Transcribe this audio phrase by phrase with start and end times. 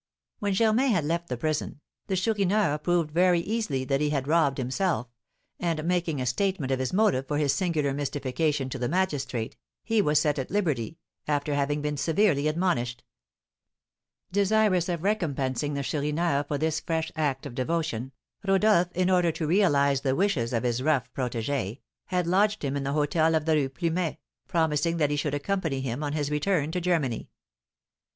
[0.39, 4.57] When Germain had left the prison, the Chourineur proved very easily that he had robbed
[4.57, 5.05] himself;
[5.59, 10.01] and making a statement of his motive for this singular mystification to the magistrate, he
[10.01, 13.03] was set at liberty, after having been severely admonished.
[14.31, 18.11] Desirous of recompensing the Chourineur for this fresh act of devotion,
[18.43, 22.83] Rodolph, in order to realise the wishes of his rough protégé, had lodged him in
[22.83, 26.71] the hôtel of the Rue Plumet, promising that he should accompany him on his return
[26.71, 27.29] to Germany.